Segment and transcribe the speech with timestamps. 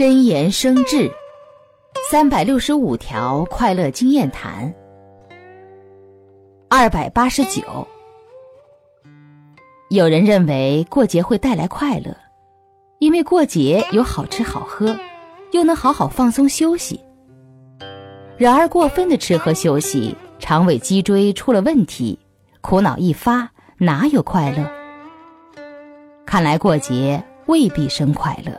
[0.00, 1.12] 真言生智
[2.10, 4.74] 三百六十五条快乐经验谈
[6.70, 7.86] 二百八十九。
[9.90, 12.16] 有人认为过节会带来快乐
[12.98, 14.98] 因为过节有好吃好喝
[15.52, 16.98] 又能好好放松休息。
[18.38, 22.18] 然而过分的吃喝休息肠胃脊椎出了问题
[22.62, 23.46] 苦恼一发
[23.76, 24.66] 哪有快乐？
[26.24, 28.58] 看来过节未必生快乐